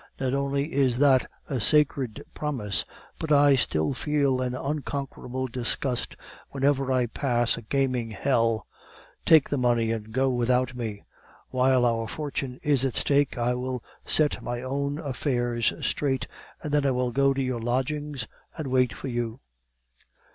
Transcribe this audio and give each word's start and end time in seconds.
Not 0.19 0.33
only 0.33 0.73
is 0.73 0.97
that 0.97 1.29
a 1.47 1.61
sacred 1.61 2.23
promise, 2.33 2.85
but 3.19 3.31
I 3.31 3.55
still 3.55 3.93
feel 3.93 4.41
an 4.41 4.55
unconquerable 4.55 5.45
disgust 5.47 6.15
whenever 6.49 6.91
I 6.91 7.05
pass 7.05 7.55
a 7.55 7.61
gambling 7.61 8.09
hell; 8.09 8.65
take 9.27 9.47
the 9.49 9.59
money 9.59 9.91
and 9.91 10.11
go 10.11 10.27
without 10.31 10.73
me. 10.75 11.03
While 11.49 11.85
our 11.85 12.07
fortune 12.07 12.59
is 12.63 12.83
at 12.83 12.95
stake, 12.95 13.37
I 13.37 13.53
will 13.53 13.83
set 14.03 14.41
my 14.41 14.63
own 14.63 14.97
affairs 14.97 15.71
straight, 15.85 16.25
and 16.63 16.73
then 16.73 16.83
I 16.83 16.89
will 16.89 17.11
go 17.11 17.31
to 17.31 17.41
your 17.43 17.61
lodgings 17.61 18.25
and 18.57 18.65
wait 18.65 18.93
for 18.93 19.07
you. 19.07 19.39